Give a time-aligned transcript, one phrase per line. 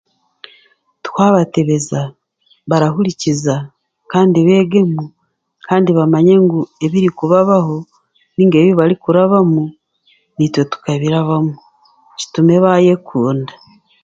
[1.05, 2.01] Twabatebeza
[2.69, 3.55] barahurikiza
[4.11, 5.03] kandi beegemu
[5.67, 7.77] kandi bamye ngu ebirikubabaho
[8.33, 9.63] nainga ebibarikurabamu
[10.35, 11.53] naitwe tukabirabamu
[12.19, 13.53] kitume baayekunda